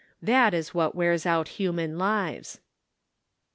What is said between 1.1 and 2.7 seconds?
out human lives.